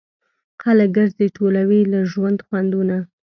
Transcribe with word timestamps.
خلک 0.61 0.89
ګرځي 0.97 1.27
ټولوي 1.37 1.81
له 1.91 1.99
ژوند 2.11 2.37
خوندونه 2.47 2.97